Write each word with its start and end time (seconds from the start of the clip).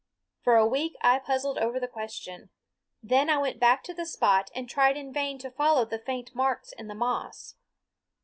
For 0.39 0.55
a 0.55 0.65
week 0.65 0.95
I 1.03 1.19
puzzled 1.19 1.59
over 1.59 1.79
the 1.79 1.87
question; 1.87 2.49
then 3.03 3.29
I 3.29 3.37
went 3.37 3.59
back 3.59 3.83
to 3.83 3.93
the 3.93 4.07
spot 4.07 4.49
and 4.55 4.67
tried 4.67 4.97
in 4.97 5.13
vain 5.13 5.37
to 5.37 5.51
follow 5.51 5.85
the 5.85 5.99
faint 5.99 6.33
marks 6.33 6.71
in 6.71 6.87
the 6.87 6.95
moss. 6.95 7.53